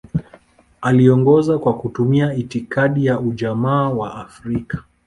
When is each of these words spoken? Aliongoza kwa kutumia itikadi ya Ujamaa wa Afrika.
Aliongoza 0.81 1.57
kwa 1.59 1.73
kutumia 1.77 2.33
itikadi 2.33 3.05
ya 3.05 3.19
Ujamaa 3.19 3.89
wa 3.89 4.15
Afrika. 4.15 4.83